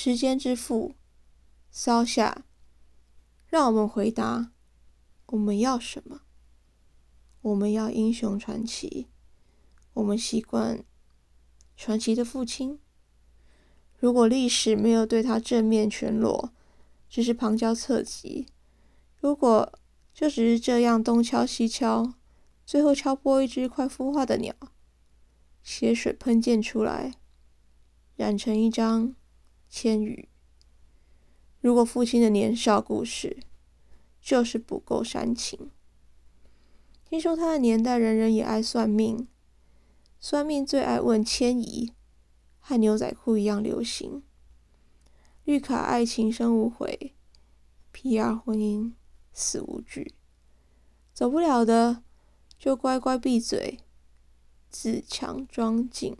[0.00, 0.94] 时间之父，
[1.72, 2.44] 骚夏，
[3.48, 4.52] 让我们回答：
[5.26, 6.20] 我们要什么？
[7.40, 9.08] 我们要英雄传奇。
[9.94, 10.84] 我们习惯
[11.76, 12.78] 传奇的父亲。
[13.98, 16.52] 如果历史没有对他正面全裸，
[17.08, 18.46] 只是旁敲侧击；
[19.16, 19.80] 如果
[20.14, 22.14] 就只是这样东敲西敲，
[22.64, 24.54] 最后敲破一只快孵化的鸟，
[25.64, 27.14] 血水喷溅出来，
[28.14, 29.16] 染成一张
[29.68, 30.28] 千羽。
[31.60, 33.38] 如果父亲的年少故事
[34.20, 35.70] 就是不够煽情，
[37.04, 39.28] 听说他的年代人人也爱算命，
[40.20, 41.92] 算命最爱问迁移。
[42.60, 44.22] 和牛仔裤一样流行。
[45.44, 47.14] 绿卡爱情生无悔
[47.94, 48.92] ，PR 婚姻
[49.32, 50.14] 死无惧。
[51.14, 52.02] 走不了的
[52.58, 53.78] 就乖乖闭嘴，
[54.68, 56.14] 自强装静。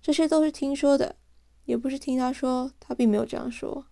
[0.00, 1.16] 这些都是听说的，
[1.68, 3.84] 也不是听他说，他并没有这样说。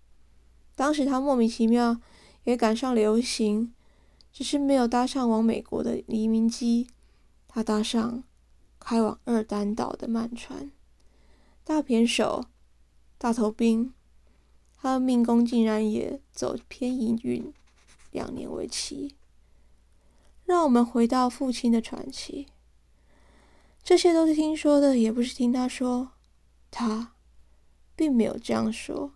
[0.75, 2.01] 当时他莫名其妙
[2.45, 3.75] 也赶上流行，
[4.33, 6.89] 只是没有搭上往美国的移民机，
[7.47, 8.25] 他搭上
[8.81, 10.73] 开往二丹岛的慢船。
[11.65, 12.47] 大偏手，
[13.19, 13.93] 大头兵，
[14.75, 17.53] 他的命宫竟然也走偏移运，
[18.11, 19.15] 两年为期。
[20.47, 22.47] 让我们回到父亲的传奇，
[23.85, 26.13] 这些都是听说的，也不是听他说，
[26.71, 27.13] 他
[27.97, 29.15] 并没有这样说。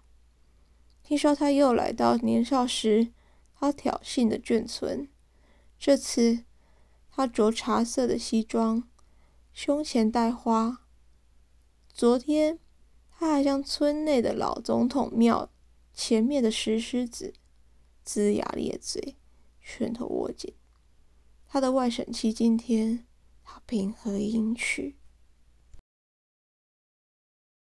[1.05, 3.13] 听说他又来到年少时
[3.55, 5.09] 他挑衅的眷村，
[5.79, 6.45] 这次
[7.11, 8.89] 他着茶色的西装，
[9.53, 10.87] 胸前戴花。
[11.93, 12.59] 昨天，
[13.11, 15.51] 他还向村内的老总统庙
[15.93, 17.35] 前面的石狮子
[18.07, 19.17] 龇牙咧嘴，
[19.61, 20.55] 拳头握紧。
[21.47, 23.05] 他的外甥妻今天，
[23.43, 25.00] 他平和迎娶。